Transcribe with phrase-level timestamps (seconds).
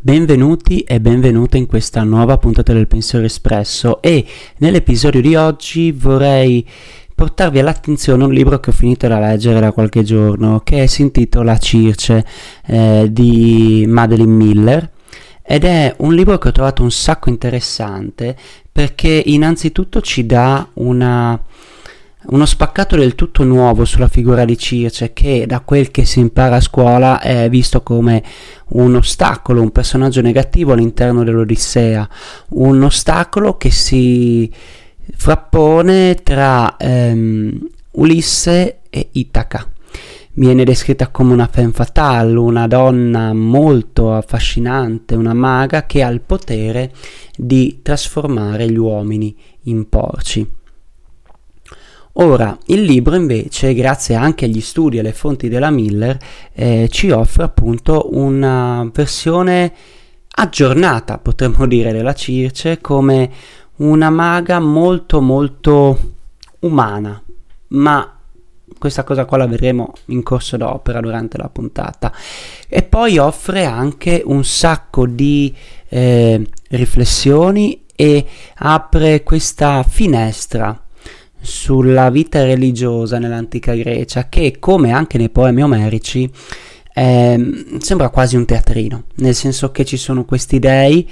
[0.00, 4.24] Benvenuti e benvenute in questa nuova puntata del Pensiero Espresso e
[4.58, 6.64] nell'episodio di oggi vorrei
[7.12, 11.58] portarvi all'attenzione un libro che ho finito da leggere da qualche giorno che si intitola
[11.58, 12.24] Circe
[12.66, 14.88] eh, di Madeline Miller
[15.42, 18.36] ed è un libro che ho trovato un sacco interessante
[18.70, 21.42] perché innanzitutto ci dà una
[22.26, 26.56] uno spaccato del tutto nuovo sulla figura di Circe che da quel che si impara
[26.56, 28.22] a scuola è visto come
[28.70, 32.08] un ostacolo, un personaggio negativo all'interno dell'Odissea,
[32.50, 34.52] un ostacolo che si
[35.14, 39.70] frappone tra ehm, Ulisse e Itaca.
[40.32, 46.20] Viene descritta come una femme fatale, una donna molto affascinante, una maga che ha il
[46.20, 46.92] potere
[47.36, 50.57] di trasformare gli uomini in porci.
[52.20, 56.18] Ora, il libro invece, grazie anche agli studi e alle fonti della Miller,
[56.52, 59.72] eh, ci offre appunto una versione
[60.28, 63.30] aggiornata, potremmo dire, della Circe come
[63.76, 66.14] una maga molto molto
[66.60, 67.22] umana,
[67.68, 68.18] ma
[68.76, 72.12] questa cosa qua la vedremo in corso d'opera durante la puntata.
[72.68, 75.54] E poi offre anche un sacco di
[75.88, 78.26] eh, riflessioni e
[78.56, 80.82] apre questa finestra
[81.40, 86.30] sulla vita religiosa nell'antica Grecia che, come anche nei poemi omerici,
[86.94, 91.08] eh, sembra quasi un teatrino, nel senso che ci sono questi dei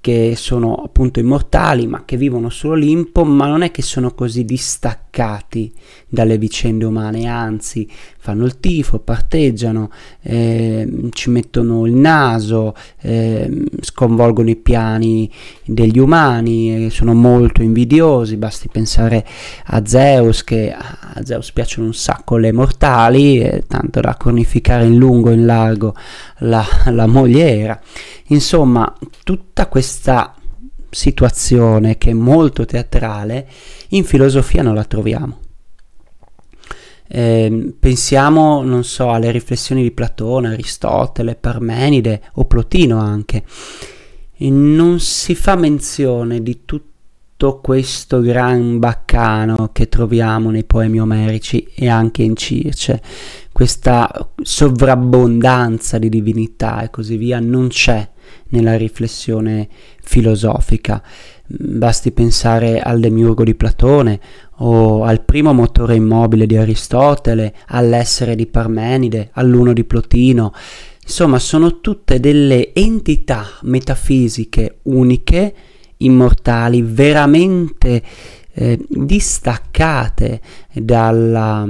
[0.00, 5.70] che sono appunto immortali ma che vivono sull'Olimpo, ma non è che sono così distaccati
[6.08, 9.90] dalle vicende umane, anzi fanno il tifo, parteggiano,
[10.22, 15.30] eh, ci mettono il naso, eh, sconvolgono i piani
[15.64, 19.26] degli umani, eh, sono molto invidiosi, basti pensare
[19.66, 25.30] a Zeus che a Zeus piacciono un sacco le mortali, tanto da cornificare in lungo
[25.30, 25.94] e in largo
[26.38, 27.80] la, la mogliera.
[28.30, 28.92] Insomma,
[29.24, 30.34] tutta questa
[30.88, 33.48] situazione che è molto teatrale,
[33.88, 35.38] in filosofia non la troviamo.
[37.08, 43.42] Eh, pensiamo, non so, alle riflessioni di Platone, Aristotele, Parmenide o Plotino anche.
[44.36, 51.68] E non si fa menzione di tutto questo gran baccano che troviamo nei poemi omerici
[51.74, 53.02] e anche in Circe.
[53.60, 58.08] Questa sovrabbondanza di divinità e così via non c'è
[58.48, 59.68] nella riflessione
[60.00, 61.02] filosofica.
[61.46, 64.18] Basti pensare al demiurgo di Platone
[64.60, 70.54] o al primo motore immobile di Aristotele, all'essere di Parmenide, all'uno di Plotino.
[71.02, 75.54] Insomma, sono tutte delle entità metafisiche uniche,
[75.98, 78.02] immortali, veramente
[78.54, 80.40] eh, distaccate
[80.72, 81.68] dalla,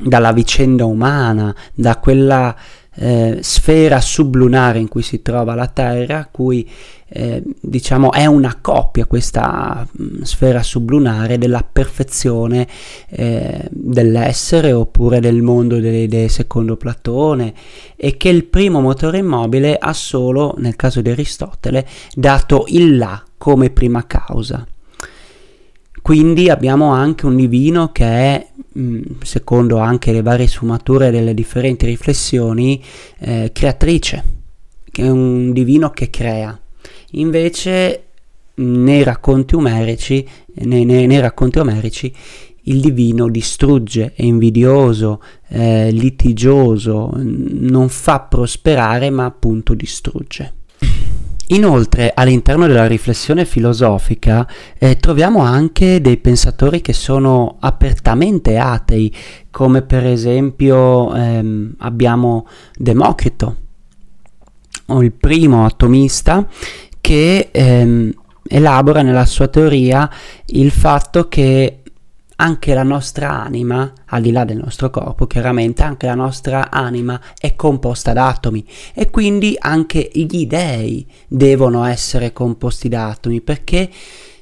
[0.00, 2.54] dalla vicenda umana, da quella
[2.94, 6.68] eh, sfera sublunare in cui si trova la Terra, cui
[7.12, 12.68] eh, diciamo è una coppia questa mh, mm, sfera sublunare della perfezione
[13.08, 17.52] eh, dell'essere oppure del mondo delle idee secondo Platone
[17.96, 23.22] e che il primo motore immobile ha solo, nel caso di Aristotele, dato il là
[23.36, 24.66] come prima causa.
[26.02, 28.46] Quindi abbiamo anche un divino che è,
[28.78, 32.82] mm, secondo anche le varie sfumature delle differenti riflessioni,
[33.18, 34.24] eh, creatrice,
[34.90, 36.58] che è un divino che crea.
[37.12, 38.04] Invece
[38.54, 42.12] nei racconti omerici, nei, nei, nei racconti omerici
[42.64, 50.54] il divino distrugge, è invidioso, eh, litigioso, non fa prosperare ma appunto distrugge.
[51.52, 54.46] Inoltre, all'interno della riflessione filosofica
[54.78, 59.12] eh, troviamo anche dei pensatori che sono apertamente atei,
[59.50, 62.46] come per esempio ehm, abbiamo
[62.76, 63.56] Democrito,
[64.86, 66.46] il primo atomista
[67.00, 68.12] che ehm,
[68.46, 70.08] elabora nella sua teoria
[70.46, 71.79] il fatto che
[72.40, 77.20] anche la nostra anima, al di là del nostro corpo, chiaramente anche la nostra anima
[77.38, 83.90] è composta da atomi e quindi anche gli dei devono essere composti da atomi perché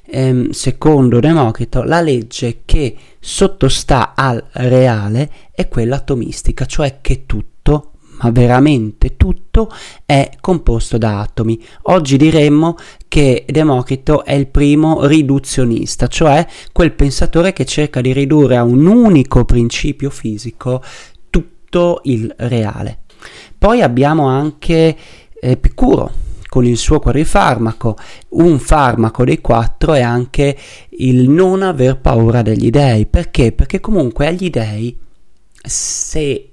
[0.05, 7.91] ehm, secondo Democrito la legge che sottostà al reale è quella atomistica, cioè che tutto
[8.21, 9.69] ma veramente tutto
[10.05, 11.61] è composto da atomi.
[11.83, 12.75] Oggi diremmo
[13.07, 18.85] che Democrito è il primo riduzionista, cioè quel pensatore che cerca di ridurre a un
[18.85, 20.83] unico principio fisico
[21.29, 22.99] tutto il reale.
[23.57, 24.95] Poi abbiamo anche
[25.41, 27.95] Epicuro con il suo quadrifarmaco.
[28.29, 30.57] Un farmaco dei quattro è anche
[30.97, 33.05] il non aver paura degli dei.
[33.05, 33.51] Perché?
[33.51, 34.97] Perché comunque agli dei,
[35.61, 36.48] se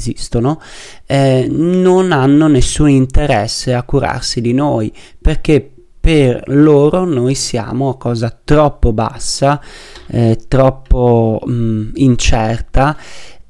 [0.00, 0.60] esistono,
[1.06, 5.70] eh, non hanno nessun interesse a curarsi di noi, perché
[6.00, 9.60] per loro noi siamo cosa troppo bassa,
[10.08, 12.96] eh, troppo mh, mm, incerta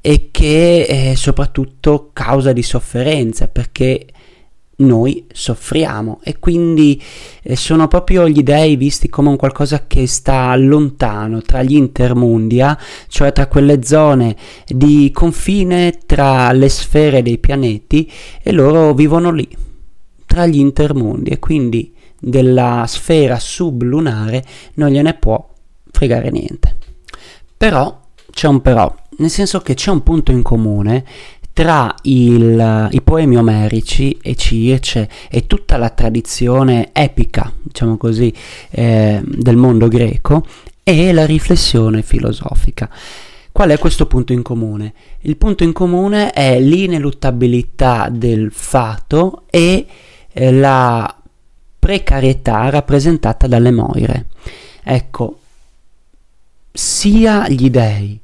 [0.00, 4.06] e che è soprattutto causa di sofferenza perché
[4.80, 7.00] noi soffriamo e quindi
[7.42, 12.78] eh, sono proprio gli dei visti come un qualcosa che sta lontano tra gli intermundia,
[13.08, 14.36] cioè tra quelle zone
[14.66, 18.10] di confine tra le sfere dei pianeti
[18.42, 19.48] e loro vivono lì,
[20.26, 24.44] tra gli intermundi e quindi della sfera sublunare
[24.74, 25.48] non gliene può
[25.90, 26.76] fregare niente.
[27.56, 28.00] Però
[28.30, 31.04] c'è un però, nel senso che c'è un punto in comune
[31.52, 38.32] tra il, i poemi omerici e Circe e tutta la tradizione epica, diciamo così,
[38.70, 40.44] eh, del mondo greco
[40.82, 42.88] e la riflessione filosofica.
[43.52, 44.94] Qual è questo punto in comune?
[45.20, 49.87] Il punto in comune è l'ineluttabilità del fato e
[50.32, 51.14] eh, la
[51.79, 54.26] precarietà rappresentata dalle moire.
[54.82, 55.38] Ecco,
[56.73, 58.19] sia gli dei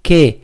[0.00, 0.40] che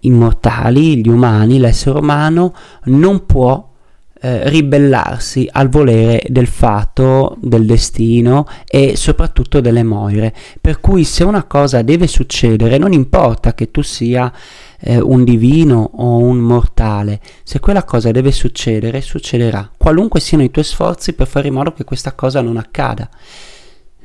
[0.00, 2.54] immortali, gli umani, l'essere umano
[2.84, 3.74] non può
[4.18, 10.34] eh, ribellarsi al volere del fato, del destino e soprattutto delle moire.
[10.60, 14.32] Per cui se una cosa deve succedere, non importa che tu sia
[14.80, 20.50] eh, un divino o un mortale, se quella cosa deve succedere, succederà, qualunque siano i
[20.50, 23.08] tuoi sforzi per fare in modo che questa cosa non accada.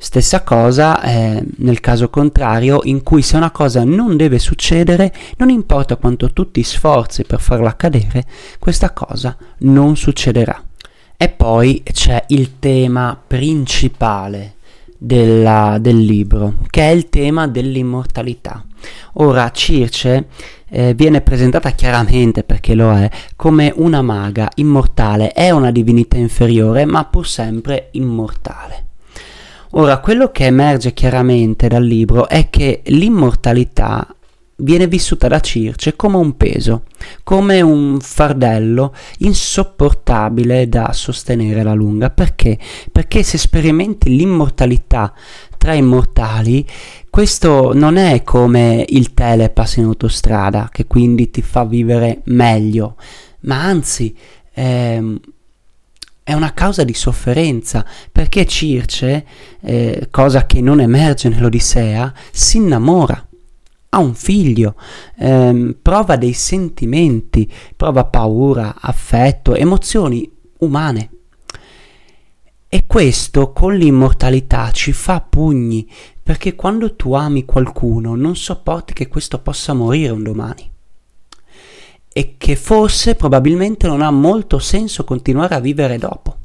[0.03, 5.50] Stessa cosa eh, nel caso contrario, in cui se una cosa non deve succedere, non
[5.50, 8.25] importa quanto tu ti sforzi per farla accadere,
[8.57, 10.59] questa cosa non succederà.
[11.15, 14.56] E poi c'è il tema principale
[14.98, 18.65] della, del libro, che è il tema dell'immortalità.
[19.13, 20.30] Ora, Circe
[20.68, 26.86] eh, viene presentata chiaramente, perché lo è, come una maga immortale, è una divinità inferiore,
[26.86, 28.89] ma pur sempre immortale.
[29.73, 34.06] Ora, quello che emerge chiaramente dal libro è che l'immortalità
[34.57, 36.83] viene vissuta da Circe come un peso,
[37.23, 42.09] come un fardello insopportabile da sostenere alla lunga.
[42.09, 42.59] Perché?
[42.91, 45.13] Perché se sperimenti l'immortalità
[45.57, 46.67] tra immortali,
[47.09, 52.97] questo non è come il telepass in autostrada, che quindi ti fa vivere meglio,
[53.41, 54.13] ma anzi...
[54.53, 55.19] Ehm,
[56.23, 59.25] è una causa di sofferenza, perché Circe,
[59.62, 63.27] eh, cosa che non emerge nell'Odissea, si innamora,
[63.89, 64.75] ha un figlio,
[65.18, 70.29] ehm, prova dei sentimenti, prova paura, affetto, emozioni
[70.59, 71.09] umane.
[72.69, 75.89] E questo con l'immortalità ci fa pugni,
[76.24, 80.71] perché quando tu ami qualcuno non sopporti che questo possa morire un domani
[82.13, 86.35] e che forse probabilmente non ha molto senso continuare a vivere dopo.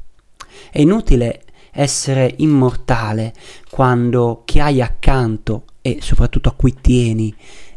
[0.71, 3.33] È inutile essere immortale
[3.69, 7.33] quando chi hai accanto e soprattutto a cui tieni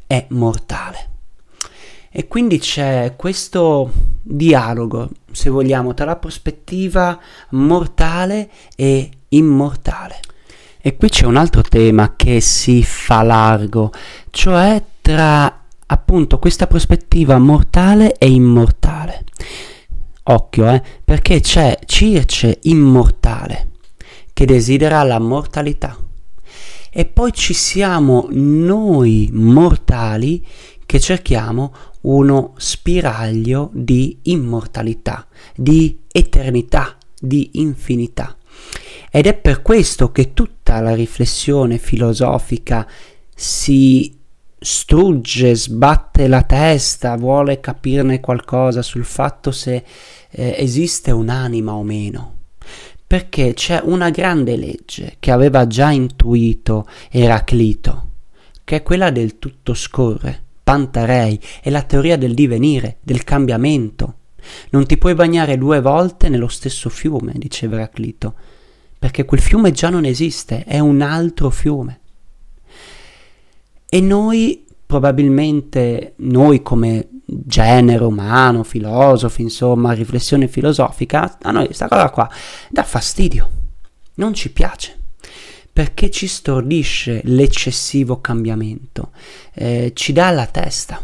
[0.07, 1.09] è mortale.
[2.11, 7.19] E quindi c'è questo dialogo, se vogliamo, tra la prospettiva
[7.51, 10.21] mortale e immortale.
[10.81, 13.93] E qui c'è un altro tema che si fa largo,
[14.31, 15.60] cioè tra
[15.93, 19.25] appunto questa prospettiva mortale e immortale.
[20.25, 23.71] Occhio, eh, perché c'è Circe immortale
[24.33, 25.97] che desidera la mortalità.
[26.93, 30.45] E poi ci siamo noi mortali
[30.87, 31.73] che cerchiamo
[32.03, 38.37] uno spiraglio di immortalità, di eternità, di infinità.
[39.11, 42.87] Ed è per questo che tutta la riflessione filosofica
[43.35, 44.20] si
[44.61, 49.83] strugge, sbatte la testa, vuole capirne qualcosa sul fatto se
[50.31, 52.35] eh, esiste un'anima o meno.
[53.07, 58.09] Perché c'è una grande legge che aveva già intuito Eraclito,
[58.63, 64.15] che è quella del tutto scorre, Pantarei, è la teoria del divenire, del cambiamento.
[64.71, 68.35] Non ti puoi bagnare due volte nello stesso fiume, diceva Eraclito,
[68.97, 72.01] perché quel fiume già non esiste, è un altro fiume.
[73.93, 82.11] E noi probabilmente, noi come genere umano, filosofi, insomma, riflessione filosofica, a noi questa cosa
[82.11, 82.29] qua
[82.69, 83.51] dà fastidio,
[84.15, 84.99] non ci piace.
[85.73, 89.11] Perché ci stordisce l'eccessivo cambiamento,
[89.55, 91.01] eh, ci dà la testa.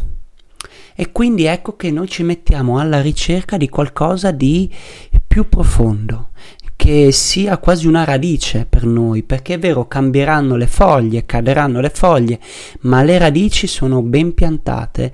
[0.93, 4.69] E quindi ecco che noi ci mettiamo alla ricerca di qualcosa di
[5.25, 6.29] più profondo,
[6.87, 11.89] che sia quasi una radice per noi, perché è vero, cambieranno le foglie, caderanno le
[11.89, 12.39] foglie,
[12.83, 15.11] ma le radici sono ben piantate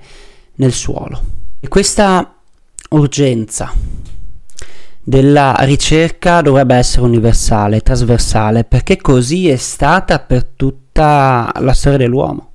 [0.54, 1.20] nel suolo,
[1.58, 2.32] E questa
[2.90, 3.72] urgenza
[5.02, 12.50] della ricerca dovrebbe essere universale, trasversale, perché così è stata per tutta la storia dell'uomo.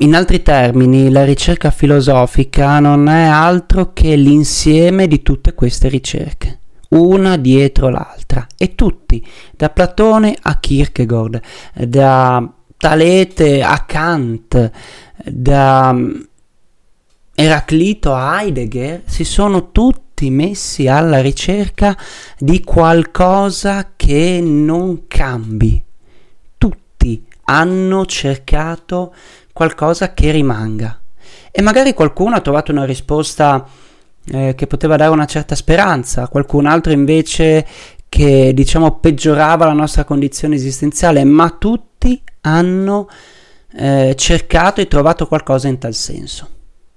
[0.00, 6.58] In altri termini, la ricerca filosofica non è altro che l'insieme di tutte queste ricerche,
[6.90, 11.40] una dietro l'altra, e tutti, da Platone a Kierkegaard,
[11.72, 14.70] da Talete a Kant,
[15.24, 15.96] da
[17.34, 21.96] Eraclito a Heidegger, si sono tutti messi alla ricerca
[22.38, 25.82] di qualcosa che non cambi.
[26.58, 29.14] Tutti hanno cercato
[29.56, 31.00] qualcosa che rimanga.
[31.50, 33.66] E magari qualcuno ha trovato una risposta
[34.26, 37.66] eh, che poteva dare una certa speranza, qualcun altro invece
[38.06, 43.08] che diciamo peggiorava la nostra condizione esistenziale, ma tutti hanno
[43.72, 46.46] eh, cercato e trovato qualcosa in tal senso.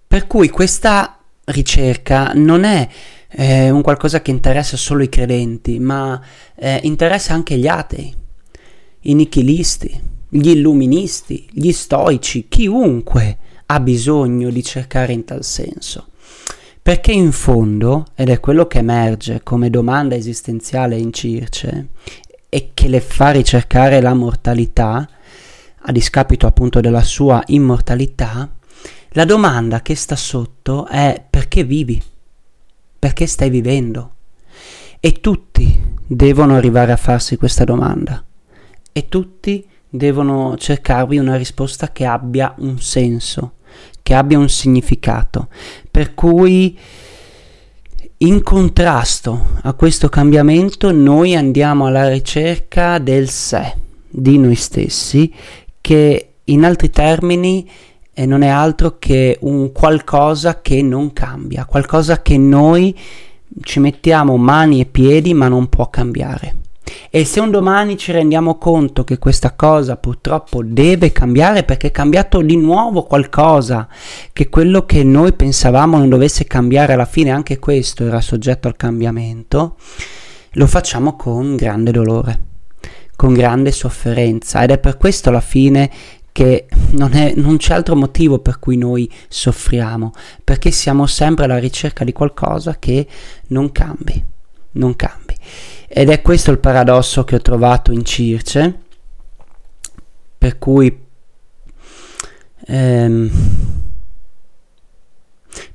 [0.06, 2.90] Per cui questa ricerca non è
[3.30, 6.22] eh, un qualcosa che interessa solo i credenti, ma
[6.56, 8.14] eh, interessa anche gli atei,
[9.04, 16.08] i nichilisti, gli illuministi, gli stoici, chiunque ha bisogno di cercare in tal senso.
[16.82, 21.90] Perché in fondo, ed è quello che emerge come domanda esistenziale in Circe,
[22.48, 25.08] e che le fa ricercare la mortalità,
[25.82, 28.56] a discapito appunto della sua immortalità,
[29.14, 32.02] la domanda che sta sotto è perché vivi?
[32.98, 34.14] Perché stai vivendo?
[35.00, 38.24] E tutti devono arrivare a farsi questa domanda.
[38.92, 43.54] E tutti devono cercarvi una risposta che abbia un senso,
[44.04, 45.48] che abbia un significato.
[45.90, 46.78] Per cui
[48.18, 53.74] in contrasto a questo cambiamento noi andiamo alla ricerca del sé,
[54.08, 55.34] di noi stessi,
[55.82, 57.70] che in altri termini
[58.14, 62.98] eh, non è altro che un qualcosa che non cambia, qualcosa che noi
[63.62, 66.56] ci mettiamo mani e piedi ma non può cambiare.
[67.12, 71.92] E se un domani ci rendiamo conto che questa cosa purtroppo deve cambiare perché è
[71.92, 73.88] cambiato di nuovo qualcosa,
[74.32, 78.76] che quello che noi pensavamo non dovesse cambiare alla fine anche questo era soggetto al
[78.76, 79.76] cambiamento,
[80.52, 82.42] lo facciamo con grande dolore,
[83.16, 85.90] con grande sofferenza ed è per questo alla fine
[86.32, 90.14] che non, è, non, c'è altro motivo per cui noi soffriamo,
[90.44, 93.08] perché siamo sempre alla ricerca di qualcosa che
[93.48, 94.24] non cambi,
[94.74, 95.29] non cambi.
[95.92, 98.80] Ed è questo il paradosso che ho trovato in Circe,
[100.38, 101.06] per cui,
[102.68, 103.32] ehm,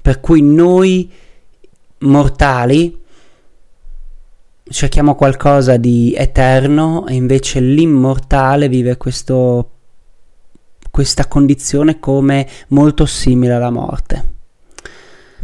[0.01, 1.11] per cui noi
[1.99, 3.03] mortali
[4.63, 9.71] cerchiamo qualcosa di eterno e invece l'immortale vive questo,
[10.93, 14.34] questa condizione come molto simile alla morte.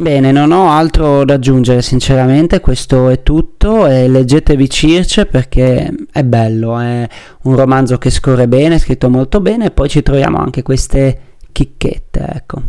[0.00, 6.24] Bene, non ho altro da aggiungere sinceramente, questo è tutto e leggetevi Circe perché è
[6.24, 7.06] bello, è
[7.42, 11.20] un romanzo che scorre bene, scritto molto bene e poi ci troviamo anche queste
[11.52, 12.62] chicchette, ecco.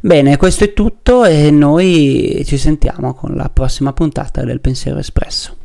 [0.00, 5.56] Bene, questo è tutto e noi ci sentiamo con la prossima puntata del Pensiero Espresso.